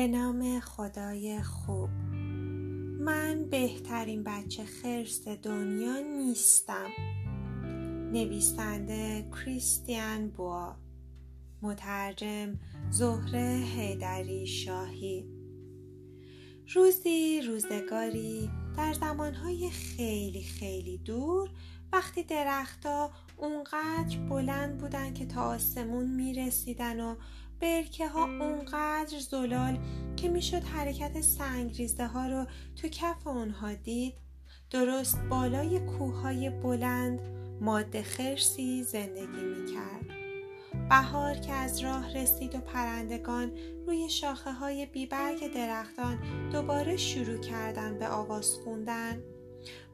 به 0.00 0.06
نام 0.06 0.60
خدای 0.60 1.42
خوب. 1.42 1.90
من 3.00 3.46
بهترین 3.50 4.24
بچه 4.24 4.64
خرس 4.64 5.28
دنیا 5.28 5.98
نیستم. 5.98 6.90
نویسنده 8.12 9.30
کریستیان 9.30 10.28
بوا. 10.28 10.76
مترجم 11.62 12.58
زهره 12.90 13.62
هیدری 13.76 14.46
شاهی. 14.46 15.24
روزی 16.74 17.42
روزگاری 17.42 18.50
در 18.76 18.92
زمانهای 18.92 19.70
خیلی 19.70 20.42
خیلی 20.42 20.98
دور 20.98 21.50
وقتی 21.92 22.22
درختها 22.22 23.10
اونقدر 23.36 24.18
بلند 24.28 24.78
بودن 24.78 25.14
که 25.14 25.26
تا 25.26 25.42
آسمون 25.42 26.10
می‌رسیدن 26.10 27.00
و 27.00 27.16
برکه 27.60 28.08
ها 28.08 28.24
اونقدر 28.24 29.18
زلال 29.18 29.78
که 30.16 30.28
می‌شد 30.28 30.62
حرکت 30.62 31.20
سنگریزه 31.20 32.06
ها 32.06 32.26
رو 32.26 32.46
تو 32.76 32.88
کف 32.88 33.26
اونها 33.26 33.74
دید. 33.74 34.14
درست 34.70 35.18
بالای 35.30 35.80
کوههای 35.80 36.50
بلند 36.50 37.20
ماده 37.60 38.02
خرسی 38.02 38.82
زندگی 38.82 39.42
می‌کرد. 39.56 40.20
بهار 40.88 41.34
که 41.34 41.52
از 41.52 41.80
راه 41.80 42.14
رسید 42.14 42.54
و 42.54 42.58
پرندگان 42.58 43.52
روی 43.86 44.08
شاخه 44.08 44.52
های 44.52 44.86
بیبرگ 44.86 45.54
درختان 45.54 46.18
دوباره 46.52 46.96
شروع 46.96 47.38
کردن 47.38 47.98
به 47.98 48.08
آواز 48.08 48.54
خوندن. 48.64 49.22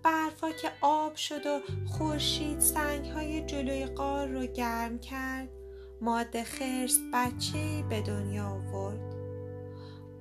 برفا 0.02 0.50
که 0.50 0.68
آب 0.80 1.14
شد 1.14 1.46
و 1.46 1.60
خورشید 1.86 2.60
سنگ 2.60 3.06
های 3.06 3.46
جلوی 3.46 3.86
قار 3.86 4.28
رو 4.28 4.46
گرم 4.46 4.98
کرد 4.98 5.55
ماده 6.00 6.44
خرس 6.44 6.98
بچه 7.12 7.84
به 7.90 8.00
دنیا 8.00 8.46
آورد. 8.46 9.16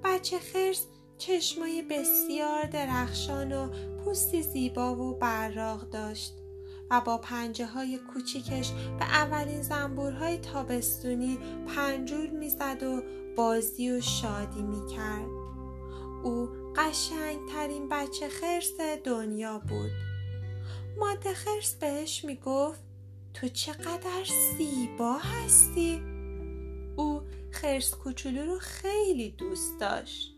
بچه 0.04 0.40
خرس 0.40 0.86
چشمای 1.18 1.82
بسیار 1.82 2.66
درخشان 2.66 3.52
و 3.52 3.70
پوستی 3.98 4.44
زیبا 4.44 4.96
و 4.96 5.18
براق 5.20 5.90
داشت 5.90 6.34
و 6.92 7.02
با 7.02 7.18
پنجه 7.18 7.66
های 7.66 8.00
کوچیکش 8.14 8.72
به 8.72 9.06
اولین 9.06 9.62
زنبورهای 9.62 10.38
تابستونی 10.38 11.38
پنجول 11.76 12.30
می‌زد 12.30 12.84
و 12.84 13.02
بازی 13.36 13.92
و 13.92 14.02
شادی 14.02 14.62
می‌کرد. 14.62 15.30
او 16.24 16.50
قشنگترین 16.76 17.90
بچه 17.90 18.30
خرس 18.30 18.72
دنیا 19.04 19.60
بود. 19.60 19.92
ماده 20.98 21.34
خرس 21.34 21.76
بهش 21.76 22.26
می‌گفت 22.26 22.85
تو 23.36 23.48
چقدر 23.48 24.26
زیبا 24.58 25.18
هستی. 25.18 26.02
او 26.96 27.22
خرس 27.52 27.96
کوچولو 27.96 28.46
رو 28.46 28.60
خیلی 28.60 29.32
دوست 29.32 29.80
داشت. 29.80 30.36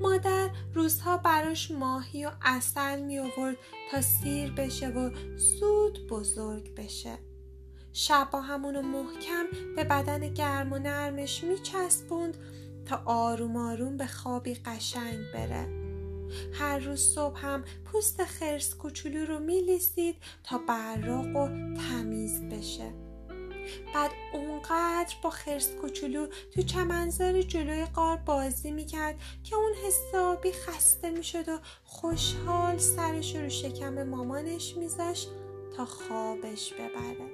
مادر 0.00 0.50
روزها 0.74 1.16
براش 1.16 1.70
ماهی 1.70 2.26
و 2.26 2.30
اصل 2.42 3.02
می 3.02 3.18
آورد 3.18 3.56
تا 3.90 4.00
سیر 4.00 4.52
بشه 4.52 4.88
و 4.88 5.10
زود 5.36 6.06
بزرگ 6.06 6.74
بشه. 6.74 7.18
شبا 7.92 8.40
همونو 8.40 8.82
محکم 8.82 9.44
به 9.76 9.84
بدن 9.84 10.34
گرم 10.34 10.72
و 10.72 10.78
نرمش 10.78 11.44
می 11.44 11.58
چسبوند 11.58 12.36
تا 12.86 13.02
آروم 13.04 13.56
آروم 13.56 13.96
به 13.96 14.06
خوابی 14.06 14.54
قشنگ 14.54 15.18
بره. 15.34 15.87
هر 16.52 16.78
روز 16.78 17.00
صبح 17.00 17.38
هم 17.46 17.64
پوست 17.84 18.24
خرس 18.24 18.74
کوچولو 18.74 19.26
رو 19.26 19.38
میلیسید 19.38 20.16
تا 20.44 20.58
براق 20.58 21.36
و 21.36 21.48
تمیز 21.74 22.42
بشه. 22.42 22.92
بعد 23.94 24.10
اونقدر 24.32 25.14
با 25.22 25.30
خرس 25.30 25.70
کوچولو 25.70 26.26
تو 26.54 26.62
چمنزار 26.62 27.42
جلوی 27.42 27.84
قار 27.84 28.16
بازی 28.16 28.70
می‌کرد 28.70 29.20
که 29.44 29.56
اون 29.56 29.72
حسابی 29.86 30.52
خسته 30.52 31.10
می‌شد 31.10 31.48
و 31.48 31.58
خوشحال 31.84 32.78
سرش 32.78 33.36
رو 33.36 33.48
شکم 33.48 34.02
مامانش 34.02 34.76
میذاشت 34.76 35.28
تا 35.76 35.84
خوابش 35.84 36.72
ببره. 36.72 37.30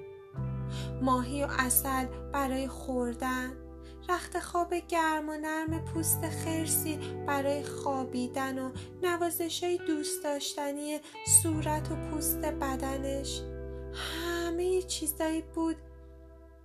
ماهی 1.02 1.44
و 1.44 1.48
اصل 1.58 2.06
برای 2.32 2.68
خوردن 2.68 3.63
رخت 4.08 4.40
خواب 4.40 4.74
گرم 4.74 5.28
و 5.28 5.36
نرم 5.36 5.84
پوست 5.84 6.28
خرسی 6.28 6.98
برای 7.26 7.62
خوابیدن 7.62 8.58
و 8.58 8.70
نوازش 9.02 9.64
های 9.64 9.78
دوست 9.78 10.24
داشتنی 10.24 11.00
صورت 11.42 11.90
و 11.90 11.96
پوست 11.96 12.38
بدنش. 12.38 13.40
همه 13.94 14.82
چیزایی 14.82 15.42
بود 15.42 15.76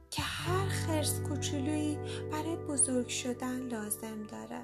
که 0.09 0.22
هر 0.22 0.67
خرس 0.67 1.19
کوچولویی 1.19 2.00
برای 2.31 2.55
بزرگ 2.55 3.07
شدن 3.07 3.67
لازم 3.67 4.23
داره. 4.31 4.61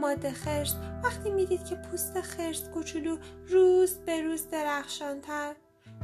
ماده 0.00 0.30
خرس 0.30 0.74
وقتی 1.04 1.30
می‌دید 1.30 1.64
که 1.64 1.76
پوست 1.76 2.20
خرس 2.20 2.68
کوچولو 2.74 3.18
روز 3.48 3.98
به 3.98 4.22
روز 4.22 4.48
درخشانتر 4.50 5.54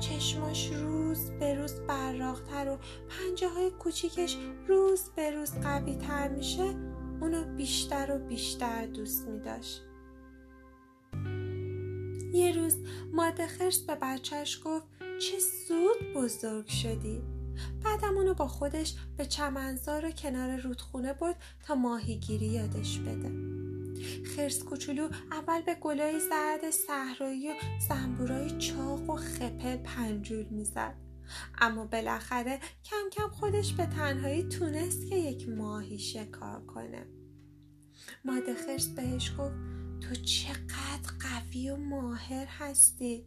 چشماش 0.00 0.72
روز 0.72 1.30
به 1.30 1.54
روز 1.54 1.80
براغتر 1.80 2.68
و 2.68 2.78
پنجه 3.08 3.48
های 3.48 3.70
کوچیکش 3.70 4.36
روز 4.68 5.10
به 5.16 5.30
روز 5.30 5.52
قوی 5.60 5.94
تر 5.94 6.28
میشه 6.28 6.74
اونو 7.20 7.44
بیشتر 7.56 8.12
و 8.12 8.28
بیشتر 8.28 8.86
دوست 8.86 9.28
می 9.28 9.40
داشت. 9.40 9.82
یه 12.32 12.52
روز 12.52 12.76
ماده 13.12 13.46
خرس 13.46 13.78
به 13.78 13.94
بچهش 14.02 14.60
گفت 14.64 14.86
چه 14.98 15.38
زود 15.68 16.14
بزرگ 16.14 16.66
شدی 16.66 17.22
بعدم 17.84 18.16
اونو 18.16 18.34
با 18.34 18.48
خودش 18.48 18.94
به 19.16 19.26
چمنزار 19.26 20.06
و 20.06 20.10
کنار 20.10 20.56
رودخونه 20.56 21.12
برد 21.12 21.42
تا 21.66 21.74
ماهیگیری 21.74 22.46
یادش 22.46 22.98
بده 22.98 23.30
خرس 24.36 24.62
کوچولو 24.62 25.08
اول 25.32 25.62
به 25.62 25.74
گلای 25.74 26.20
زرد 26.20 26.70
صحرایی 26.70 27.48
و 27.48 27.54
زنبورای 27.88 28.58
چاق 28.58 29.10
و 29.10 29.16
خپل 29.16 29.76
پنجول 29.76 30.46
می‌زد. 30.50 30.94
اما 31.58 31.86
بالاخره 31.86 32.60
کم 32.84 33.10
کم 33.12 33.28
خودش 33.28 33.72
به 33.72 33.86
تنهایی 33.86 34.42
تونست 34.42 35.06
که 35.06 35.16
یک 35.16 35.48
ماهی 35.48 35.98
شکار 35.98 36.66
کنه. 36.66 37.06
ماده 38.24 38.54
خرس 38.54 38.88
بهش 38.88 39.32
گفت 39.38 39.54
تو 40.00 40.14
چقدر 40.14 41.10
قوی 41.20 41.70
و 41.70 41.76
ماهر 41.76 42.46
هستی. 42.46 43.26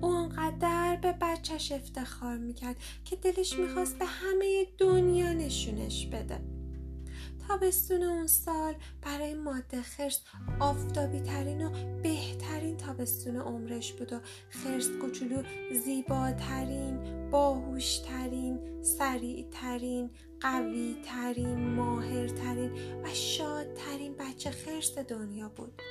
او 0.00 0.10
انقدر 0.10 0.98
به 1.02 1.12
بچهش 1.20 1.72
افتخار 1.72 2.38
می‌کرد 2.38 2.76
که 3.04 3.16
دلش 3.16 3.58
می‌خواست 3.58 3.98
به 3.98 4.04
همه 4.04 4.66
دنیا 4.78 5.32
نشونش 5.32 6.06
بده. 6.06 6.53
تابستون 7.48 8.02
اون 8.02 8.26
سال 8.26 8.74
برای 9.02 9.34
ماده 9.34 9.82
خرس 9.82 10.20
آفتابی 10.60 11.20
ترین 11.20 11.66
و 11.66 11.70
بهترین 12.02 12.76
تابستون 12.76 13.36
عمرش 13.36 13.92
بود 13.92 14.12
و 14.12 14.20
خرس 14.50 14.88
کوچولو 15.00 15.42
زیباترین 15.84 17.30
باهوشترین 17.30 18.82
سریعترین 18.82 20.10
قویترین 20.40 21.74
ماهرترین 21.74 22.72
و 23.04 23.14
شادترین 23.14 24.14
بچه 24.14 24.50
خرس 24.50 24.98
دنیا 24.98 25.48
بود. 25.48 25.82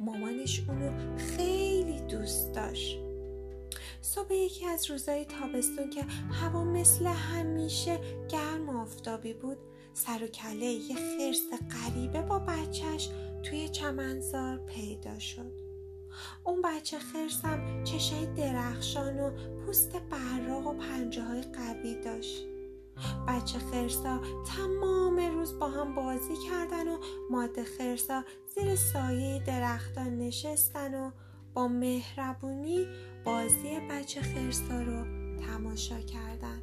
مامانش 0.00 0.62
اونو 0.68 1.16
خیلی 1.16 2.00
دوست 2.00 2.54
داشت. 2.54 2.98
صبح 4.00 4.32
یکی 4.34 4.66
از 4.66 4.90
روزهای 4.90 5.24
تابستون 5.24 5.90
که 5.90 6.02
هوا 6.32 6.64
مثل 6.64 7.06
همیشه 7.06 7.98
گرم 8.28 8.68
و 8.68 8.80
آفتابی 8.80 9.32
بود 9.32 9.58
سر 9.94 10.24
و 10.24 10.26
کله 10.26 10.66
یه 10.66 10.96
خرس 10.96 11.62
غریبه 11.70 12.22
با 12.22 12.38
بچهش 12.38 13.08
توی 13.42 13.68
چمنزار 13.68 14.58
پیدا 14.58 15.18
شد. 15.18 15.52
اون 16.44 16.62
بچه 16.62 16.98
خرسم 16.98 17.84
چشای 17.84 18.26
درخشان 18.26 19.20
و 19.20 19.30
پوست 19.66 19.96
براق 19.96 20.66
و 20.66 20.74
پنجه 20.74 21.22
های 21.22 21.42
قوی 21.42 21.94
داشت. 22.04 22.46
بچه 23.28 23.58
خرسا 23.58 24.20
تمام 24.56 25.16
روز 25.16 25.58
با 25.58 25.68
هم 25.68 25.94
بازی 25.94 26.36
کردن 26.48 26.88
و 26.88 26.98
ماده 27.30 27.64
خرسا 27.64 28.24
زیر 28.54 28.76
سایه 28.76 29.42
درختان 29.46 30.18
نشستن 30.18 30.94
و 30.94 31.10
با 31.54 31.68
مهربونی 31.68 32.86
بازی 33.24 33.80
بچه 33.90 34.20
خرسا 34.20 34.82
رو 34.82 35.04
تماشا 35.46 36.00
کردن. 36.00 36.61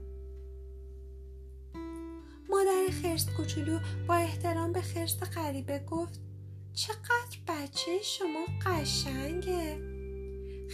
مادر 2.60 3.02
خرس 3.02 3.30
کوچولو 3.38 3.80
با 4.08 4.16
احترام 4.16 4.72
به 4.72 4.82
خرس 4.82 5.20
غریبه 5.20 5.80
گفت 5.80 6.20
چقدر 6.74 7.38
بچه 7.48 7.92
شما 8.04 8.46
قشنگه. 8.66 9.78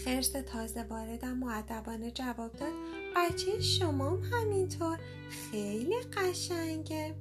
خرس 0.05 0.29
تازه 0.29 0.83
واردم 0.83 1.37
معدبانه 1.37 2.11
جواب 2.11 2.51
داد 2.53 2.73
بچه 3.15 3.59
شما 3.59 4.17
همینطور 4.31 4.99
خیلی 5.29 5.95
قشنگه. 6.01 7.15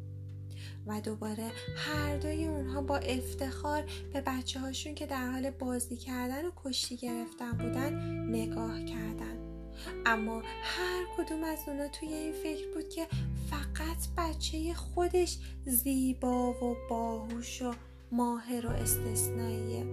و 0.87 1.01
دوباره 1.01 1.53
هر 1.77 2.17
دوی 2.17 2.47
اونها 2.47 2.83
با 2.83 2.97
افتخار 2.97 3.85
به 4.13 4.21
بچه 4.21 4.61
هاشون 4.61 4.95
که 4.95 5.07
در 5.07 5.31
حال 5.31 5.51
بازی 5.51 5.97
کردن 5.97 6.47
و 6.47 6.51
کشتی 6.65 6.97
گرفتن 6.97 7.53
بودن 7.53 7.95
نگاه 8.29 8.85
کردن. 8.85 9.39
اما 10.07 10.43
هر 10.63 11.05
کدوم 11.17 11.45
از 11.45 11.59
اونا 11.67 11.89
توی 11.89 12.09
این 12.09 12.33
فکر 12.33 12.75
بود 12.75 12.89
که 12.89 13.07
فقط 13.55 13.97
بچه 14.17 14.75
خودش 14.75 15.39
زیبا 15.67 16.51
و 16.53 16.77
باهوش 16.91 17.63
و 17.63 17.75
ماهر 18.13 18.67
و 18.67 18.71
استثنائیه. 18.71 19.85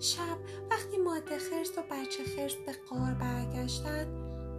شب 0.00 0.38
وقتی 0.70 0.96
ماده 0.96 1.38
خرس 1.38 1.78
و 1.78 1.82
بچه 1.90 2.24
خرس 2.36 2.54
به 2.66 2.72
قار 2.90 3.14
برگشتن 3.14 4.06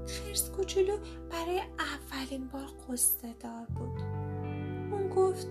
خرس 0.07 0.49
کوچولو 0.49 0.97
برای 1.31 1.61
اولین 1.79 2.47
بار 2.47 2.67
قصه 2.89 3.33
دار 3.39 3.65
بود. 3.65 3.99
اون 4.91 5.09
گفت 5.09 5.47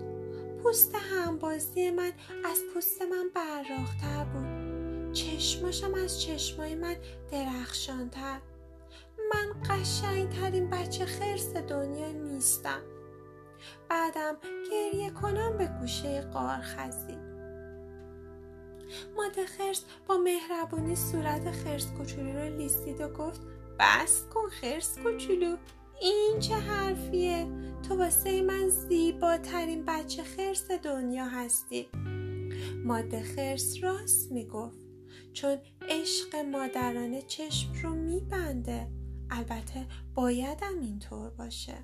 پوست 0.63 0.95
همبازی 0.95 1.91
من 1.91 2.13
از 2.45 2.59
پوست 2.75 3.03
من 3.03 3.31
براختر 3.35 4.25
بود. 4.25 5.13
چشماشم 5.13 5.95
از 5.95 6.23
چشمای 6.23 6.75
من 6.75 6.97
درخشانتر. 7.31 8.41
من 9.35 9.77
قشنگترین 9.77 10.71
بچه 10.71 11.05
خرس 11.05 11.53
دنیا 11.57 12.13
نیستم. 12.13 12.83
بعدم 13.91 14.37
گریه 14.71 15.11
کنم 15.11 15.59
به 15.59 15.71
گوشه 15.81 16.21
قار 16.21 16.61
خزید. 16.61 17.25
ماده 19.17 19.47
خرس 19.47 19.85
با 20.07 20.17
مهربونی 20.17 20.97
صورت 20.97 21.51
خرس 21.51 21.87
کوچولو 21.87 22.39
رو 22.39 22.57
لیستید 22.57 23.01
و 23.01 23.09
گفت 23.09 23.41
بس 23.79 24.25
کن 24.35 24.49
خرس 24.49 24.99
کوچولو 24.99 25.57
این 26.01 26.41
چه 26.41 26.55
حرفیه؟ 26.55 27.47
تو 27.89 27.99
واسه 27.99 28.43
من 28.43 28.69
زیباترین 28.69 29.85
بچه 29.85 30.23
خرس 30.23 30.71
دنیا 30.71 31.25
هستی. 31.25 31.89
ماده 32.85 33.23
خرس 33.23 33.75
راست 33.83 34.33
می‌گفت 34.33 34.79
چون 35.33 35.59
عشق 35.89 36.37
مادرانه 36.37 37.23
چشم 37.23 37.73
رو 37.83 37.95
میبنده. 37.95 39.04
البته 39.31 39.87
بایدم 40.15 40.81
اینطور 40.81 41.31
باشه 41.31 41.75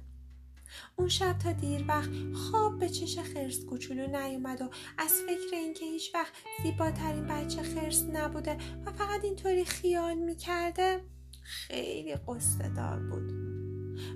اون 0.97 1.09
شب 1.09 1.39
تا 1.39 1.53
دیر 1.53 1.85
وقت 1.89 2.11
خواب 2.35 2.79
به 2.79 2.89
چش 2.89 3.19
خرس 3.19 3.65
کوچولو 3.65 4.07
نیومد 4.07 4.63
و 4.63 4.71
از 4.99 5.13
فکر 5.13 5.57
اینکه 5.57 5.85
هیچ 5.85 6.15
وقت 6.15 6.33
زیباترین 6.63 7.27
بچه 7.27 7.63
خرس 7.63 8.05
نبوده 8.13 8.57
و 8.87 8.93
فقط 8.93 9.25
اینطوری 9.25 9.65
خیال 9.65 10.15
می‌کرده 10.15 11.01
خیلی 11.43 12.15
قصه 12.15 12.69
دار 12.69 12.99
بود 12.99 13.33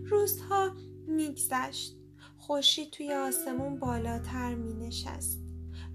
روزها 0.07 0.75
میگذشت 1.07 1.97
خورشید 2.39 2.91
توی 2.91 3.13
آسمون 3.13 3.79
بالاتر 3.79 4.55
می 4.55 4.75
نشست. 4.75 5.39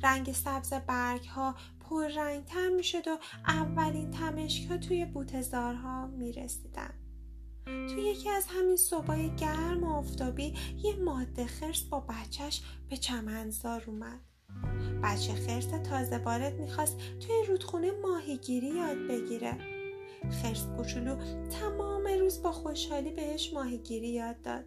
رنگ 0.03 0.31
سبز 0.31 0.73
برگ 0.73 1.25
ها 1.25 1.55
پررنگتر 1.79 2.69
می 2.69 2.83
شد 2.83 3.07
و 3.07 3.17
اولین 3.47 4.11
تمشک 4.11 4.71
ها 4.71 4.77
توی 4.77 5.05
بوتزارها 5.05 6.07
می 6.07 6.33
رسیدن. 6.33 6.93
توی 7.89 8.01
یکی 8.03 8.29
از 8.29 8.45
همین 8.47 8.75
صبحای 8.75 9.35
گرم 9.35 9.83
و 9.83 9.93
آفتابی 9.93 10.53
یه 10.83 10.95
ماده 10.95 11.45
خرس 11.45 11.81
با 11.81 11.99
بچهش 11.99 12.61
به 12.89 12.97
چمنزار 12.97 13.83
اومد. 13.87 14.19
بچه 15.03 15.33
خرس 15.33 15.67
تازه 15.89 16.17
وارد 16.17 16.59
می‌خواست 16.59 16.97
توی 16.97 17.43
رودخونه 17.47 17.91
ماهیگیری 17.91 18.67
یاد 18.67 18.97
بگیره. 19.09 19.57
خرس 20.29 20.65
کوچولو 20.77 21.15
تمام 21.49 22.07
روز 22.19 22.41
با 22.41 22.51
خوشحالی 22.51 23.11
بهش 23.11 23.53
ماهیگیری 23.53 24.09
یاد 24.09 24.41
داد. 24.41 24.65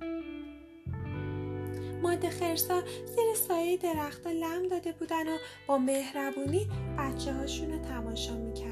ماده 2.02 2.30
خرسا 2.30 2.80
زیر 3.06 3.34
سایه 3.48 3.76
درختها 3.76 4.32
لم 4.32 4.68
داده 4.68 4.92
بودن 4.92 5.28
و 5.28 5.38
با 5.66 5.78
مهربونی 5.78 6.68
بچه 6.98 7.32
هاشون 7.32 7.72
رو 7.72 7.78
تماشا 7.78 8.36
می‌کردن. 8.36 8.71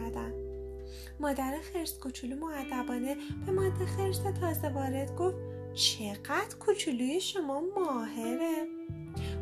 مادر 1.21 1.61
خرس 1.73 1.99
کوچولو 1.99 2.37
معدبانه 2.37 3.17
به 3.47 3.53
ماده 3.53 3.87
خرس 3.87 4.19
تازه 4.41 4.69
وارد 4.69 5.17
گفت 5.17 5.37
چقدر 5.75 6.57
کوچولوی 6.61 7.21
شما 7.21 7.63
ماهره. 7.77 8.67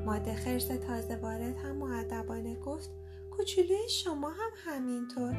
ماده 0.07 0.35
خرس 0.35 0.67
تازه 0.67 1.17
وارد 1.17 1.57
هم 1.57 1.77
معدبانه 1.77 2.55
گفت 2.55 2.91
کوچولوی 3.31 3.89
شما 3.89 4.31
هم 4.31 4.51
همینطور. 4.65 5.35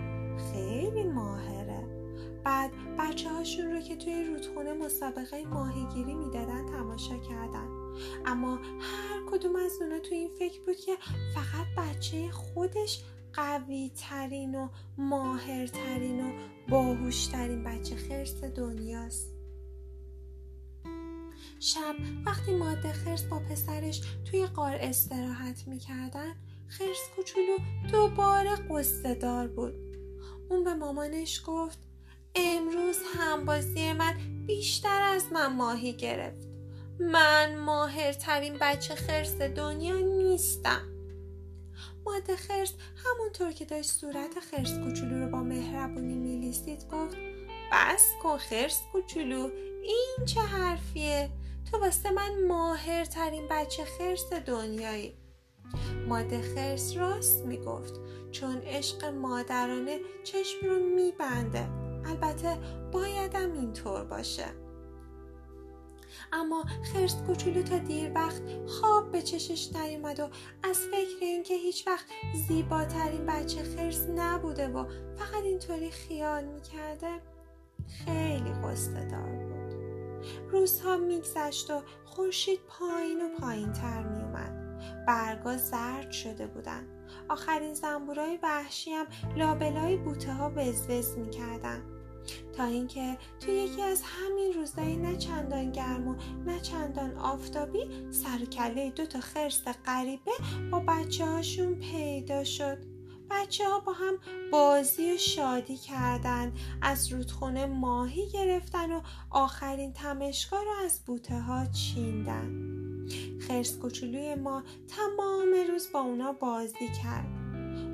خیلی 0.52 1.04
ماهره. 1.04 1.84
بعد 2.44 2.72
بچه 3.00 3.30
هاشون 3.30 3.72
رو 3.72 3.80
که 3.82 3.96
توی 3.96 4.24
رودخونه 4.24 4.74
مسابقه 4.74 5.46
ماهیگیری 5.46 6.14
می‌دادن 6.14 6.66
تماشا 6.66 7.18
کردن. 7.18 7.68
اما 8.26 8.56
هر 8.56 9.22
کدوم 9.32 9.56
از 9.56 9.82
اونا 9.82 10.00
توی 10.00 10.18
این 10.18 10.30
فکر 10.40 10.62
بود 10.66 10.76
که 10.76 10.98
فقط 11.36 11.68
بچه 11.78 12.32
خودش 12.32 13.04
قوی 13.34 13.92
ترین 13.96 14.56
و 14.56 14.70
ماهرترین 14.98 16.26
و 16.26 16.32
باهوشترین 16.70 17.64
بچه 17.64 17.96
خرس 17.96 18.44
دنیاست. 18.44 19.40
شب 21.60 21.96
وقتی 22.26 22.56
ماده 22.56 22.94
خرس 22.94 23.24
با 23.24 23.40
پسرش 23.40 24.02
توی 24.26 24.46
قار 24.46 24.78
استراحت 24.80 25.68
می‌کردن 25.68 26.36
خرس 26.68 27.10
کوچولو 27.16 27.58
دوباره 27.92 28.56
قصه 28.70 29.16
دار 29.16 29.48
بود. 29.48 29.74
اون 30.50 30.64
به 30.64 30.74
مامانش 30.74 31.42
گفت 31.46 31.80
امروز 32.36 32.98
همبازی 33.16 33.94
من 33.94 34.14
بیشتر 34.48 35.02
از 35.02 35.24
من 35.32 35.56
ماهی 35.56 35.94
گرفت. 35.94 36.48
من 37.00 37.56
ماهرترین 37.60 38.58
بچه 38.62 38.96
خرس 38.96 39.36
دنیا 39.36 40.00
نیستم. 40.00 40.99
ماده 42.10 42.36
خرس 42.36 42.74
همونطور 43.06 43.52
که 43.52 43.66
داشت 43.66 43.90
صورت 43.90 44.40
خرس 44.40 44.74
کوچولو 44.80 45.26
رو 45.26 45.32
با 45.32 45.38
مهربونی 45.38 46.14
میلیستید 46.14 46.84
گفت 46.92 47.18
بس 47.72 48.08
کن 48.24 48.38
خرس 48.38 48.82
کوچولو 48.92 49.50
این 49.84 50.26
چه 50.26 50.42
حرفیه؟ 50.42 51.30
تو 51.72 51.78
واسه 51.78 52.12
من 52.12 52.44
ماهرترین 52.48 53.48
بچه 53.50 53.84
خرس 53.86 54.34
دنیایی. 54.34 55.18
ماده 56.08 56.42
خرس 56.42 56.98
راست 56.98 57.46
می‌گفت 57.46 57.94
چون 58.32 58.58
عشق 58.58 59.06
مادرانه 59.06 60.00
چشم 60.24 60.66
رو 60.66 60.80
میبنده. 60.80 61.70
البته 62.06 62.58
بایدم 62.92 63.54
اینطور 63.54 64.04
باشه. 64.04 64.46
اما 66.34 66.66
خرس 66.94 67.16
کوچولو 67.28 67.64
تا 67.64 67.78
دیر 67.78 68.12
وقت 68.16 68.42
خواب 68.68 69.12
به 69.12 69.22
چشش 69.22 69.76
نیومد 69.76 70.20
و 70.20 70.30
از 70.64 70.78
فکر 70.78 71.18
اینکه 71.22 71.54
هیچ 71.54 71.88
وقت 71.88 72.06
زیباترین 72.48 73.26
بچه 73.26 73.64
خرس 73.64 74.08
نبوده 74.16 74.68
و 74.68 74.86
فقط 75.16 75.44
اینطوری 75.44 75.92
خیال 75.92 76.46
می‌کرده 76.46 77.20
خیلی 78.06 78.52
قصه 78.64 79.06
دار 79.06 79.30
بود. 79.30 79.74
روزها 80.52 80.98
میگذشت 80.98 81.72
و 81.72 81.82
خورشید 82.06 82.60
پایین 82.68 83.22
و 83.22 83.40
پایین 83.40 83.74
تر 83.74 84.04
میومد 84.04 84.60
برگا 85.08 85.58
زرد 85.58 86.12
شده 86.12 86.48
بودن. 86.48 86.88
آخرین 87.30 87.74
زنبورای 87.74 88.40
وحشی 88.44 88.92
هم 88.92 89.08
لابلای 89.36 89.98
بوته 89.98 90.34
ها 90.34 90.52
وزوز 90.56 91.18
می‌کردن. 91.18 91.99
تا 92.58 92.64
اینکه 92.64 93.18
توی 93.40 93.54
یکی 93.54 93.82
از 93.82 94.02
همین 94.06 94.54
روزهای 94.54 94.96
نه 94.96 95.18
چندان 95.18 95.72
گرم 95.72 96.08
و 96.08 96.16
نه 96.46 96.60
چندان 96.60 97.18
آفتابی 97.18 98.12
سر 98.12 98.46
کله 98.46 98.90
دو 98.90 99.06
تا 99.06 99.20
خرس 99.20 99.64
غریبه 99.86 100.32
با 100.72 100.80
بچه 100.80 101.26
هاشون 101.26 101.76
پیدا 101.76 102.44
شد. 102.44 102.78
بچه 103.30 103.70
ها 103.70 103.80
با 103.80 103.94
هم 103.94 104.14
بازی 104.52 105.14
و 105.14 105.18
شادی 105.18 105.78
کردن 105.78 106.54
از 106.82 107.14
رودخونه 107.14 107.66
ماهی 107.66 108.30
گرفتن 108.30 108.92
و 108.92 109.02
آخرین 109.30 109.94
تمشگاه 109.94 110.64
رو 110.64 110.72
از 110.86 111.02
بوته 111.06 111.40
ها 111.40 111.66
چیندن. 111.66 112.70
خرس 113.48 113.78
کوچولوی 113.78 114.36
ما 114.36 114.64
تمام 114.88 115.48
روز 115.72 115.92
با 115.94 116.00
اونا 116.00 116.34
بازی 116.34 116.88
کرد. 117.04 117.39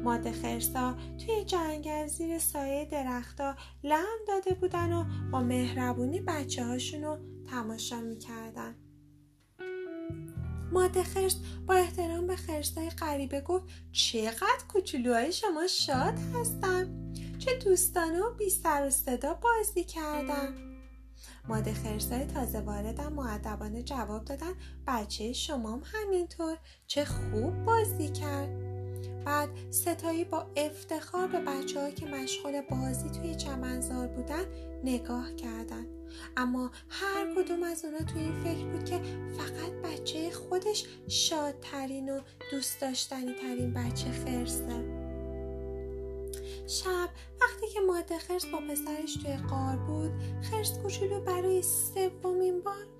ماده 0.05 0.31
خرسا 0.31 0.95
توی 1.17 1.45
جنگل 1.45 2.07
زیر 2.07 2.39
سایه 2.39 2.85
درختا 2.85 3.55
لم 3.83 4.05
داده 4.27 4.53
بودن 4.53 4.93
و 4.93 5.05
با 5.31 5.41
مهربونی 5.41 6.21
بچه 6.21 6.65
هاشون 6.65 7.03
رو 7.03 7.17
تماشا 7.49 8.01
می‌کردن. 8.01 8.75
ماده 10.71 11.03
خرس 11.03 11.35
با 11.67 11.73
احترام 11.73 12.27
به 12.27 12.35
خرسای 12.35 12.89
غریبه 12.89 13.41
گفت 13.41 13.65
چقدر 13.91 14.63
کوچولوهای 14.67 15.31
شما 15.31 15.67
شاد 15.67 16.19
هستن. 16.33 17.11
چه 17.37 17.57
دوستانه 17.65 18.19
و 18.19 18.33
بی 18.33 18.51
و 18.65 18.89
صدا 18.89 19.33
بازی 19.33 19.83
کردن. 19.83 20.53
ماده 21.47 21.73
خرسای 21.73 22.25
تازه 22.25 22.59
واردم 22.59 23.13
معدبانه 23.13 23.83
جواب 23.83 24.25
دادن 24.25 24.53
بچه 24.87 25.33
شمام 25.33 25.81
همینطور. 25.85 26.57
چه 26.87 27.05
خوب 27.05 27.65
بازی 27.65 28.07
کرد. 28.07 28.64
بعد 29.25 29.49
ستایی 29.71 30.23
با 30.23 30.45
افتخار 30.55 31.27
به 31.27 31.39
بچه 31.39 31.91
که 31.91 32.05
مشغول 32.05 32.61
بازی 32.61 33.09
توی 33.09 33.35
چمنزار 33.35 34.07
بودن 34.07 34.45
نگاه 34.83 35.35
کردن. 35.35 35.85
اما 36.37 36.71
هر 36.89 37.35
کدوم 37.35 37.63
از 37.63 37.85
اونا 37.85 37.97
توی 37.97 38.21
این 38.21 38.43
فکر 38.43 38.65
بود 38.65 38.85
که 38.85 39.01
فقط 39.37 39.71
بچه 39.71 40.31
خودش 40.31 40.85
شادترین 41.07 42.09
و 42.09 42.19
دوست 42.51 42.81
داشتنی 42.81 43.33
ترین 43.33 43.73
بچه 43.73 44.11
خرسه. 44.11 45.05
شب 46.67 47.09
وقتی 47.41 47.67
که 47.73 47.79
ماده 47.79 48.17
خرس 48.17 48.45
با 48.45 48.57
پسرش 48.57 49.15
توی 49.15 49.37
قار 49.49 49.75
بود 49.75 50.11
خرس 50.41 50.79
کوچولو 50.79 51.21
برای 51.21 51.61
سومین 51.61 52.61
بار 52.61 52.94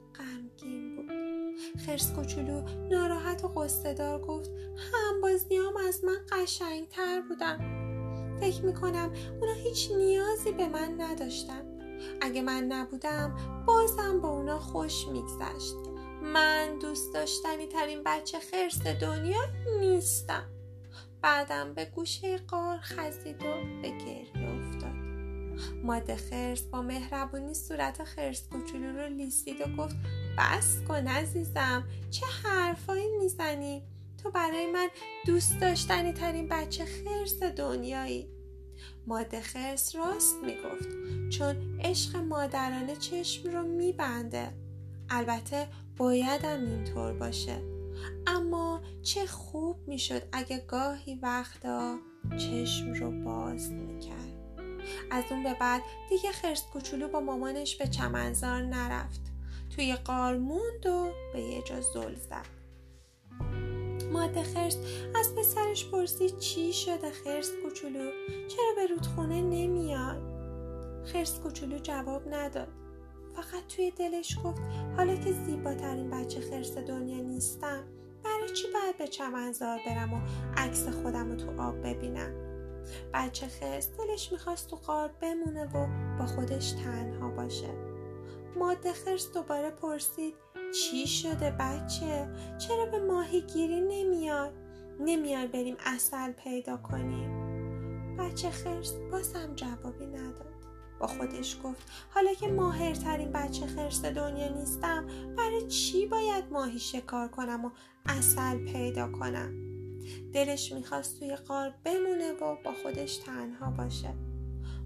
خرس 1.77 2.13
کوچولو 2.13 2.61
ناراحت 2.91 3.43
و 3.43 3.47
قصدار 3.47 4.21
گفت 4.21 4.51
همبازیام 4.93 5.77
از 5.87 6.03
من 6.03 6.17
قشنگتر 6.31 7.21
بودن. 7.21 7.57
فکر 8.39 8.65
می‌کنم 8.65 9.13
اونا 9.41 9.53
هیچ 9.53 9.91
نیازی 9.91 10.51
به 10.51 10.67
من 10.67 11.01
نداشتن. 11.01 11.63
اگه 12.21 12.41
من 12.41 12.63
نبودم 12.63 13.63
بازم 13.67 14.21
با 14.21 14.29
اونا 14.29 14.59
خوش 14.59 15.07
میگذشت. 15.07 15.75
من 16.21 16.79
دوست 16.79 17.13
داشتنی 17.13 17.67
ترین 17.67 18.01
بچه 18.05 18.39
خرس 18.39 18.81
دنیا 18.81 19.41
نیستم. 19.79 20.43
بعدم 21.21 21.73
به 21.73 21.85
گوشه 21.85 22.37
قار 22.37 22.77
خزید 22.77 23.43
و 23.43 23.81
به 23.81 23.89
گریه 23.89 24.49
افتاد. 24.49 24.95
ماده 25.83 26.15
خرس 26.15 26.61
با 26.61 26.81
مهربونی 26.81 27.53
صورت 27.53 28.03
خرس 28.03 28.47
کوچولو 28.49 28.97
رو 28.97 29.07
لیسید 29.07 29.61
و 29.61 29.83
گفت 29.83 29.95
بس 30.37 30.79
کن 30.87 31.07
عزیزم. 31.07 31.83
چه 32.11 32.25
حرفایی 32.43 33.17
می‌زنی؟ 33.19 33.83
تو 34.23 34.31
برای 34.31 34.71
من 34.71 34.87
دوست 35.25 35.59
داشتنی 35.59 36.13
ترین 36.13 36.47
بچه 36.49 36.85
خرس 36.85 37.43
دنیایی. 37.43 38.29
ماده 39.07 39.41
خرس 39.41 39.95
راست 39.95 40.35
می‌گفت 40.43 40.89
چون 41.29 41.79
عشق 41.81 42.15
مادرانه 42.15 42.95
چشم 42.95 43.49
رو 43.49 43.63
میبنده. 43.63 44.53
البته 45.09 45.67
بایدم 45.97 46.65
اینطور 46.65 47.13
باشه. 47.13 47.61
اما 48.27 48.81
چه 49.01 49.25
خوب 49.25 49.87
می‌شد 49.87 50.21
اگه 50.31 50.57
گاهی 50.57 51.15
وقتا 51.15 51.97
چشم 52.37 52.93
رو 52.93 53.23
باز 53.23 53.71
می‌کرد. 53.71 54.35
از 55.11 55.23
اون 55.29 55.43
به 55.43 55.53
بعد 55.53 55.81
دیگه 56.09 56.31
خرس 56.31 56.63
کوچولو 56.73 57.07
با 57.07 57.19
مامانش 57.19 57.75
به 57.75 57.87
چمنزار 57.87 58.61
نرفت. 58.61 59.34
توی 59.75 59.95
قار 59.95 60.37
موند 60.37 60.85
و 60.85 61.11
به 61.33 61.41
یه 61.41 61.61
جا 61.61 61.81
زل 61.81 62.15
زد. 62.15 62.45
ماده 64.11 64.43
خرس 64.43 64.77
از 65.15 65.35
پسرش 65.35 65.89
پرسید 65.89 66.37
چی 66.37 66.73
شده 66.73 67.11
خرس 67.11 67.51
کوچولو؟ 67.63 68.11
چرا 68.47 68.73
به 68.75 68.87
رودخونه 68.87 69.41
نمیاد 69.41 70.17
خرس 71.05 71.39
کوچولو 71.39 71.77
جواب 71.77 72.33
نداد. 72.33 72.67
فقط 73.35 73.67
توی 73.67 73.91
دلش 73.91 74.37
گفت 74.43 74.61
حالا 74.97 75.15
که 75.15 75.31
زیباترین 75.31 76.09
بچه 76.09 76.41
خرس 76.41 76.77
دنیا 76.77 77.23
نیستم 77.23 77.83
برای 78.23 78.53
چی 78.53 78.67
باید 78.73 78.97
به 78.97 79.07
چمنزار 79.07 79.79
برم 79.85 80.13
و 80.13 80.21
عکس 80.57 80.87
خودم 80.87 81.31
رو 81.31 81.35
تو 81.35 81.61
آب 81.61 81.87
ببینم؟ 81.87 82.33
بچه 83.13 83.47
خرس 83.47 83.89
دلش 83.97 84.31
می‌خواست 84.31 84.69
تو 84.69 84.75
قار 84.75 85.11
بمونه 85.21 85.65
و 85.65 85.87
با 86.19 86.25
خودش 86.25 86.71
تنها 86.71 87.29
باشه. 87.29 87.84
ماده 88.55 88.93
خرس 88.93 89.31
دوباره 89.33 89.71
پرسید 89.71 90.33
چی 90.73 91.07
شده 91.07 91.51
بچه؟ 91.59 92.29
چرا 92.57 92.85
به 92.85 92.99
ماهیگیری 92.99 93.81
نمیاد؟ 93.81 94.53
نمیاد 94.99 95.51
بریم 95.51 95.77
اصل 95.85 96.31
پیدا 96.31 96.77
کنیم؟ 96.77 97.45
بچه 98.17 98.49
خرس 98.49 98.93
بازم 99.11 99.55
جوابی 99.55 100.05
نداد 100.05 100.55
با 100.99 101.07
خودش 101.07 101.57
گفت 101.63 101.91
حالا 102.09 102.33
که 102.33 102.47
ماهرترین 102.47 103.31
بچه 103.31 103.65
خرس 103.65 104.05
دنیا 104.05 104.47
نیستم 104.47 105.07
برای 105.37 105.67
چی 105.67 106.05
باید 106.05 106.43
ماهی 106.51 106.79
شکار 106.79 107.27
کنم 107.27 107.65
و 107.65 107.69
اصل 108.05 108.57
پیدا 108.57 109.11
کنم 109.11 109.53
دلش 110.33 110.71
می‌خواست 110.71 111.19
توی 111.19 111.35
قار 111.35 111.73
بمونه 111.83 112.33
و 112.33 112.55
با 112.63 112.73
خودش 112.83 113.17
تنها 113.17 113.71
باشه 113.71 114.13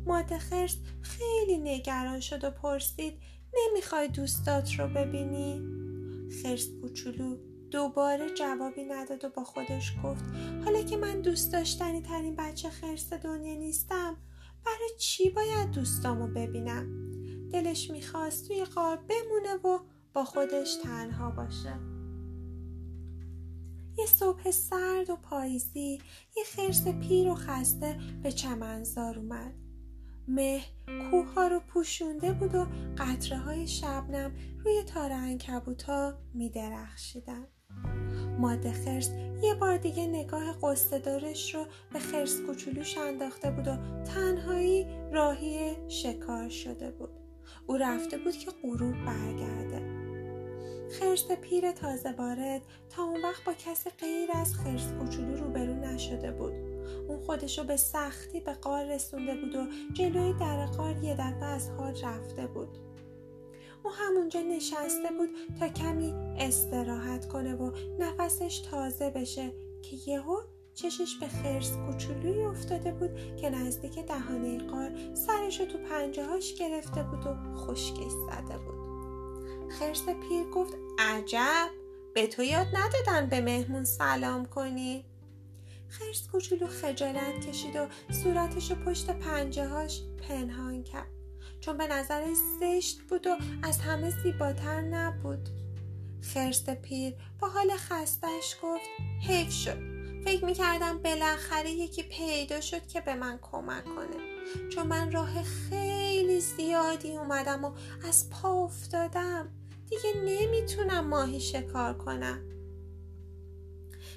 ماده 0.05 0.37
خرس 0.37 0.77
خیلی 1.01 1.57
نگران 1.57 2.19
شد 2.19 2.43
و 2.43 2.51
پرسید 2.51 3.19
نمی‌خوای 3.53 4.07
دوستات 4.07 4.79
رو 4.79 4.87
ببینی؟ 4.87 5.61
خرس 6.43 6.67
کوچولو 6.81 7.37
دوباره 7.71 8.29
جوابی 8.29 8.83
نداد 8.83 9.25
و 9.25 9.29
با 9.29 9.43
خودش 9.43 9.93
گفت 10.03 10.23
حالا 10.65 10.81
که 10.81 10.97
من 10.97 11.21
دوست 11.21 11.51
داشتنی 11.53 12.01
ترین 12.01 12.35
بچه 12.35 12.69
خرس 12.69 13.13
دنیا 13.13 13.55
نیستم 13.55 14.17
برای 14.65 14.89
چی 14.99 15.29
باید 15.29 15.71
دوستامو 15.71 16.27
ببینم؟ 16.27 17.09
دلش 17.49 17.91
می‌خواست 17.91 18.47
توی 18.47 18.65
قار 18.65 18.95
بمونه 18.95 19.55
و 19.55 19.79
با 20.13 20.23
خودش 20.23 20.75
تنها 20.83 21.31
باشه. 21.31 21.79
یه 23.97 24.05
صبح 24.05 24.51
سرد 24.51 25.09
و 25.09 25.15
پاییزی 25.15 26.01
یه 26.37 26.43
خرس 26.55 26.87
پیر 26.87 27.27
و 27.27 27.35
خسته 27.35 27.99
به 28.23 28.31
چمنزار 28.31 29.19
اومد. 29.19 29.68
مه 30.29 30.61
کوه 31.11 31.49
رو 31.49 31.59
پوشونده 31.59 32.33
بود 32.33 32.55
و 32.55 32.65
قطره 32.97 33.37
های 33.37 33.67
شبنم 33.67 34.31
روی 34.65 34.83
تار 34.83 35.11
انکبوتا 35.11 36.13
می 36.33 36.49
درخشیدن. 36.49 37.47
ماده 38.39 38.71
خرس 38.71 39.09
یه 39.43 39.53
بار 39.53 39.77
دیگه 39.77 40.07
نگاه 40.07 40.55
قصدارش 40.61 41.55
رو 41.55 41.65
به 41.93 41.99
خرس 41.99 42.41
کوچولوش 42.41 42.97
انداخته 42.97 43.51
بود 43.51 43.67
و 43.67 43.77
تنهایی 44.03 44.87
راهی 45.11 45.75
شکار 45.87 46.49
شده 46.49 46.91
بود. 46.91 47.09
او 47.67 47.77
رفته 47.77 48.17
بود 48.17 48.33
که 48.33 48.51
غروب 48.63 48.95
برگرده. 49.05 49.99
خرس 50.99 51.31
پیر 51.31 51.71
تازه 51.71 52.11
وارد 52.11 52.61
تا 52.89 53.03
اون 53.03 53.21
وقت 53.21 53.43
با 53.43 53.53
کسی 53.53 53.89
غیر 53.89 54.29
از 54.33 54.55
خرس 54.55 54.91
کوچولو 54.99 55.37
روبرو 55.37 55.73
نشده 55.73 56.31
بود. 56.31 56.68
اون 57.07 57.19
خودشو 57.19 57.63
به 57.63 57.77
سختی 57.77 58.39
به 58.39 58.53
قار 58.53 58.85
رسونده 58.85 59.35
بود 59.35 59.55
و 59.55 59.93
جلوی 59.93 60.33
در 60.33 60.65
قار 60.65 61.03
یه 61.03 61.13
دفعه 61.13 61.45
از 61.45 61.69
حال 61.69 62.01
رفته 62.03 62.47
بود. 62.47 62.77
او 63.83 63.91
همونجا 63.91 64.41
نشسته 64.41 65.09
بود 65.17 65.29
تا 65.59 65.67
کمی 65.67 66.13
استراحت 66.37 67.27
کنه 67.27 67.55
و 67.55 67.71
نفسش 67.99 68.59
تازه 68.59 69.09
بشه 69.09 69.53
که 69.81 70.11
یهو 70.11 70.37
چشش 70.73 71.15
به 71.19 71.27
خرس 71.27 71.71
کوچولوی 71.71 72.43
افتاده 72.43 72.91
بود 72.91 73.35
که 73.35 73.49
نزدیک 73.49 73.99
دهانه 73.99 74.57
قار 74.57 74.91
سرشو 75.13 75.65
تو 75.65 75.77
پنجه 75.77 76.25
هاش 76.25 76.53
گرفته 76.53 77.03
بود 77.03 77.25
و 77.25 77.55
خشکش 77.55 78.11
زده 78.11 78.57
بود. 78.57 78.79
خرس 79.71 80.03
پیر 80.05 80.49
گفت 80.53 80.73
عجب! 80.99 81.69
به 82.13 82.27
تو 82.27 82.43
یاد 82.43 82.67
ندادن 82.73 83.29
به 83.29 83.41
مهمون 83.41 83.83
سلام 83.83 84.45
کنی؟ 84.45 85.05
خرس 85.89 86.27
کوچولو 86.31 86.67
خجالت 86.67 87.47
کشید 87.49 87.75
و 87.75 87.87
صورتشو 88.23 88.75
پشت 88.75 89.09
پنجه 89.09 89.67
هاش 89.67 90.01
پنهان 90.27 90.83
کرد. 90.83 91.09
چون 91.59 91.77
به 91.77 91.87
نظر 91.87 92.23
زشت 92.59 93.01
بود 93.01 93.27
و 93.27 93.37
از 93.63 93.79
همه 93.79 94.23
زیباتر 94.23 94.81
نبود. 94.81 95.49
خرس 96.21 96.69
پیر 96.69 97.13
با 97.39 97.47
حال 97.47 97.71
خستش 97.77 98.55
گفت 98.63 98.85
حیف 99.27 99.51
شد. 99.51 99.77
فکر 100.25 100.45
می‌کردم 100.45 100.97
بالاخره 100.97 101.71
یکی 101.71 102.03
پیدا 102.03 102.61
شد 102.61 102.87
که 102.87 103.01
به 103.01 103.15
من 103.15 103.39
کمک 103.41 103.85
کنه. 103.85 104.17
چون 104.69 104.87
من 104.87 105.11
راه 105.11 105.43
خیلی 105.43 106.39
زیادی 106.39 107.17
اومدم 107.17 107.65
و 107.65 107.71
از 108.07 108.29
پا 108.29 108.63
افتادم. 108.63 109.49
دیگه 109.89 110.13
نمی‌تونم 110.25 111.07
ماهی 111.07 111.39
شکار 111.39 111.97
کنم. 111.97 112.58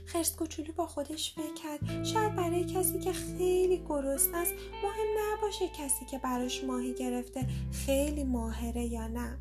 خرس 0.05 0.37
کوچولو 0.37 0.73
با 0.73 0.87
خودش 0.87 1.35
فکر 1.35 1.55
کرد. 1.55 2.05
شاید 2.05 2.37
برای 2.37 2.65
کسی 2.65 2.99
که 2.99 3.13
خیلی 3.13 3.85
گرسنه 3.89 4.37
است 4.37 4.53
مهم 4.83 5.07
نباشه 5.19 5.69
کسی 5.69 6.05
که 6.05 6.19
براش 6.19 6.65
ماهی 6.65 6.95
گرفته 6.95 7.47
خیلی 7.73 8.25
ماهره 8.25 8.85
یا 8.85 9.07
نه. 9.07 9.39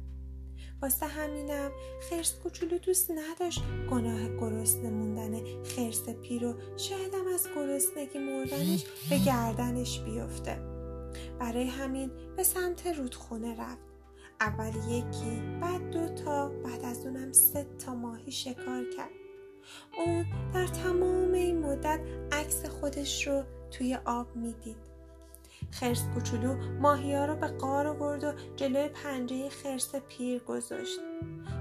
واسه 0.81 1.05
همینم 1.05 1.71
خرس 2.09 2.33
کوچولو 2.43 2.77
دوست 2.77 3.11
نداشت 3.11 3.61
گناه 3.91 4.27
گرسنه 4.27 4.89
موندن 4.89 5.63
خرس 5.63 6.09
پیرو 6.09 6.53
شایدم 6.77 7.27
از 7.33 7.47
گرسنگی 7.55 8.19
مردنش 8.19 8.85
به 9.09 9.17
گردنش 9.17 9.99
بیفته. 9.99 10.57
برای 11.39 11.67
همین 11.67 12.11
به 12.35 12.43
سمت 12.43 12.87
رودخونه 12.87 13.61
رفت. 13.61 13.91
اول 14.39 14.75
یکی 14.89 15.41
بعد 15.61 15.89
دو 15.89 16.23
تا 16.23 16.49
بعد 16.49 16.85
از 16.85 17.05
اونم 17.05 17.31
سه 17.31 17.67
تا 17.85 17.95
ماهی 17.95 18.31
شکار 18.31 18.85
کرد. 18.97 19.20
اون 19.97 20.25
در 20.53 20.67
تمام 20.67 21.33
این 21.33 21.59
مدت 21.59 21.99
عکس 22.31 22.65
خودش 22.65 23.27
رو 23.27 23.43
توی 23.71 23.95
آب 24.05 24.35
می‌دید. 24.35 24.91
خرس 25.71 26.03
کوچولو 26.13 26.55
ماهی 26.79 27.15
ها 27.15 27.25
رو 27.25 27.35
به 27.35 27.47
قار 27.47 27.87
آورد 27.87 28.23
و 28.23 28.33
جلوی 28.55 28.87
پنجه 28.87 29.49
خرس 29.49 29.95
پیر 29.95 30.43
گذاشت. 30.43 30.99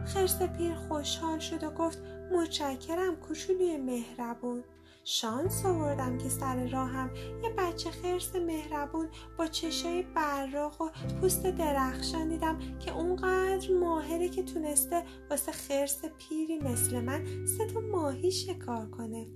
خرس 0.06 0.42
پیر 0.42 0.74
خوشحال 0.74 1.38
شد 1.38 1.64
و 1.64 1.70
گفت 1.70 1.98
متشکرم 2.32 3.16
کوچولوی 3.16 3.76
مهربون. 3.76 4.64
شانس 5.04 5.66
آوردم 5.66 6.18
که 6.18 6.28
سر 6.28 6.68
راهم 6.68 7.10
یه 7.42 7.50
بچه 7.58 7.90
خرس 7.90 8.36
مهربون 8.36 9.08
با 9.38 9.46
چشای 9.46 10.02
براق 10.02 10.80
و 10.80 10.90
پوست 11.20 11.42
درخشان 11.42 12.28
دیدم 12.28 12.58
که 12.78 12.92
اونقدر 12.96 13.70
ماهره 13.80 14.28
که 14.28 14.42
تونسته 14.42 15.04
واسه 15.30 15.52
خرس 15.52 16.04
پیری 16.18 16.58
مثل 16.58 17.00
من 17.00 17.46
سه 17.46 17.66
تا 17.66 17.80
ماهی 17.80 18.30
شکار 18.30 18.90
کنه. 18.90 19.26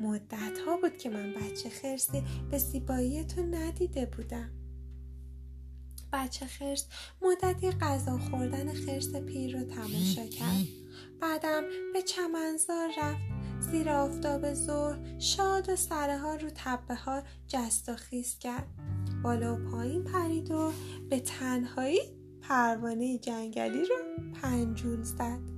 مدت 0.00 0.58
ها 0.66 0.76
بود 0.76 0.96
که 0.96 1.10
من 1.10 1.34
بچه 1.34 1.70
خرسی 1.70 2.22
به 2.50 2.58
زیبایی 2.58 3.24
تو 3.24 3.42
ندیده 3.42 4.06
بودم. 4.06 4.50
بچه 6.12 6.46
خرس 6.46 6.88
مدتی 7.22 7.70
غذا 7.70 8.18
خوردن 8.18 8.72
خرس 8.72 9.16
پیر 9.16 9.58
رو 9.58 9.64
تماشا 9.64 10.26
کرد. 10.26 10.66
بعدم 11.20 11.62
به 11.92 12.02
چمنزار 12.02 12.88
رفت. 12.98 13.31
زیر 13.62 13.90
آفتاب 13.90 14.54
ظهر 14.54 15.18
شاد 15.18 15.68
و 15.68 15.76
سرها 15.76 16.34
رو 16.34 16.48
تپه 16.54 16.94
ها 16.94 17.22
جست 17.48 17.88
و 17.88 17.94
خیز 17.94 18.38
کرد. 18.38 18.66
بالا 19.22 19.54
و 19.54 19.58
پایین 19.70 20.04
پرید 20.04 20.50
و 20.50 20.72
به 21.10 21.20
تنهایی 21.20 22.00
پروانه 22.40 23.18
جنگلی 23.18 23.84
رو 23.84 23.96
پنجول 24.42 25.02
زد. 25.02 25.51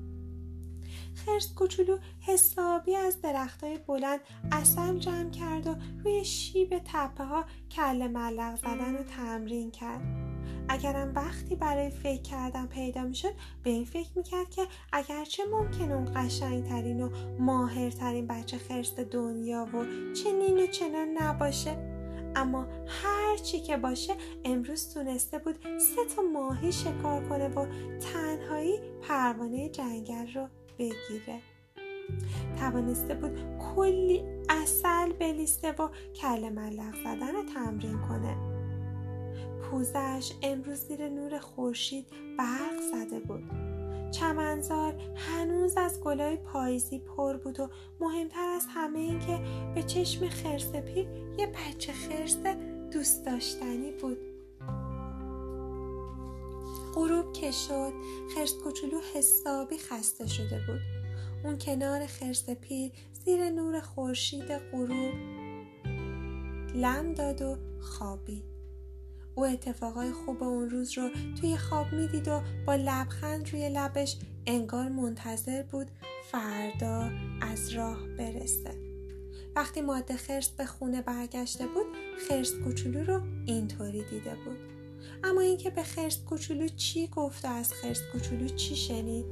خرس 1.15 1.55
کوچولو 1.55 1.99
حسابی 2.21 2.97
از 2.97 3.21
درختای 3.21 3.79
بلند 3.79 4.21
اصل 4.53 4.99
جمع 4.99 5.31
کرد 5.31 5.67
و 5.67 5.75
روی 6.05 6.25
شیب 6.25 6.79
تپه 6.85 7.25
ها 7.25 7.45
کل 7.71 8.07
ملق 8.07 8.57
زدن 8.57 8.97
رو 8.97 9.05
تمرین 9.05 9.71
کرد. 9.71 10.25
اگرم 10.69 11.15
وقتی 11.15 11.57
برای 11.57 11.91
فکر 11.91 12.23
کردن 12.23 12.67
پیدا 12.67 13.03
می‌شد 13.03 13.35
به 13.63 13.71
این 13.71 13.85
فکر 13.85 14.11
می‌کرد 14.17 14.51
که 14.51 14.67
اگرچه 14.93 15.43
ممکن 15.45 15.93
اون 15.93 16.13
قشنگترین 16.15 17.03
و 17.03 17.11
ماهرترین 17.39 18.27
بچه 18.27 18.59
خرس 18.59 18.95
دنیا 18.95 19.65
و 19.65 19.85
چنین 20.15 20.59
و 20.59 20.67
چنان 20.67 21.09
نباشه. 21.09 21.95
اما 22.37 22.67
هر 22.87 23.37
چی 23.37 23.61
که 23.61 23.77
باشه 23.77 24.15
امروز 24.45 24.95
تونسته 24.95 25.39
بود 25.39 25.59
سه 25.79 26.15
تا 26.17 26.23
ماهی 26.23 26.73
شکار 26.73 27.29
کنه 27.29 27.49
و 27.49 27.67
تنهایی 27.99 28.81
پروانه 29.03 29.69
جنگل 29.69 30.33
رو 30.35 30.49
بگیره. 30.79 31.41
توانسته 32.59 33.15
بود 33.15 33.39
کلی 33.59 34.23
اصل 34.49 35.13
بلیسته 35.13 35.73
و 35.73 35.89
کل 36.15 36.49
ملق 36.49 36.95
زدن 37.05 37.47
تمرین 37.55 37.99
کنه. 37.99 38.37
پوزش 39.63 40.33
امروز 40.43 40.79
زیر 40.79 41.09
نور 41.09 41.39
خورشید 41.39 42.07
برق 42.39 42.81
زده 42.93 43.21
بود. 43.21 43.45
چمنزار 44.11 44.95
هنوز 45.17 45.77
از 45.77 46.01
گلای 46.01 46.37
پاییزی 46.37 46.99
پر 46.99 47.37
بود 47.37 47.61
و 47.61 47.69
مهمتر 48.01 48.49
از 48.49 48.67
همه 48.75 48.99
این 48.99 49.19
که 49.19 49.41
به 49.75 49.83
چشم 49.83 50.29
خرس 50.29 50.73
پیر 50.73 51.07
یه 51.39 51.47
بچه 51.47 51.93
خرس 51.93 52.37
دوست 52.93 53.27
داشتنی 53.27 53.93
بود. 53.93 54.34
غروب 56.95 57.33
که 57.33 57.51
شد 57.51 57.93
خرس 58.35 58.55
کوچولو 58.55 59.01
حسابی 59.15 59.79
خسته 59.79 60.27
شده 60.27 60.61
بود. 60.67 60.81
اون 61.45 61.59
کنار 61.59 62.07
خرس 62.07 62.51
پیر 62.51 62.93
زیر 63.25 63.51
نور 63.51 63.81
خورشید 63.81 64.53
غروب 64.73 65.15
لم 66.75 67.15
داد 67.15 67.43
و 67.43 67.57
خوابید. 67.81 68.45
او 69.35 69.45
اتفاقای 69.45 70.13
خوب 70.13 70.43
اون 70.43 70.71
روز 70.71 70.99
رو 70.99 71.11
توی 71.41 71.57
خواب 71.57 71.93
می‌دید 71.93 72.29
و 72.29 72.41
با 72.67 72.75
لبخند 72.75 73.53
روی 73.53 73.69
لبش 73.69 74.17
انگار 74.47 74.89
منتظر 74.89 75.63
بود 75.63 75.91
فردا 76.33 77.11
از 77.41 77.71
راه 77.71 77.99
برسه. 78.19 78.75
وقتی 79.57 79.81
ماده 79.81 80.17
خرس 80.17 80.49
به 80.49 80.67
خونه 80.67 81.03
برگشته 81.03 81.67
بود 81.67 81.87
خرس 82.29 82.53
کوچولو 82.65 83.05
رو 83.05 83.21
اینطوری 83.47 84.05
دیده 84.11 84.35
بود. 84.45 84.74
اما 85.25 85.41
اینکه 85.41 85.71
به 85.71 85.83
خرس 85.83 86.25
کوچولو 86.25 86.69
چی 86.69 87.07
گفت 87.07 87.45
و 87.45 87.49
از 87.49 87.73
خرس 87.73 88.01
کوچولو 88.13 88.49
چی 88.49 88.77
شنید؟ 88.77 89.27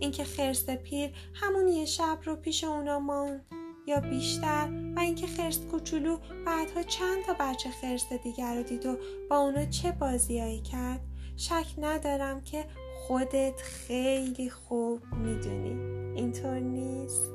اینکه 0.00 0.24
خرس 0.24 0.70
پیر 0.70 1.10
همون 1.34 1.68
یه 1.68 1.84
شب 1.84 2.18
رو 2.24 2.36
پیش 2.36 2.64
اونا 2.64 2.98
ماند 2.98 3.46
یا 3.86 4.00
بیشتر 4.00 4.68
و 4.96 5.00
اینکه 5.00 5.26
خرس 5.26 5.58
کوچولو 5.58 6.18
بعدها 6.46 6.82
چند 6.82 7.24
تا 7.26 7.36
بچه 7.40 7.70
خرس 7.70 8.12
دیگر 8.12 8.54
رو 8.54 8.62
دید 8.62 8.86
و 8.86 8.96
با 9.30 9.36
اونا 9.36 9.66
چه 9.66 9.92
بازیایی 9.92 10.60
کرد؟ 10.60 11.00
شک 11.36 11.66
ندارم 11.78 12.40
که 12.40 12.64
خودت 13.06 13.60
خیلی 13.62 14.50
خوب 14.50 15.02
می‌دونی. 15.24 15.96
اینطور 16.16 16.58
نیست. 16.58 17.32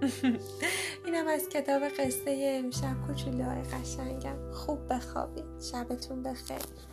اینم 1.06 1.28
از 1.28 1.48
کتاب 1.48 1.82
قصه 1.82 2.60
امشب. 2.64 3.06
کوچولوهای 3.06 3.62
قشنگم. 3.62 4.52
خوب 4.52 4.92
بخوابید. 4.92 5.44
شبتون 5.72 6.22
بخیر. 6.22 6.89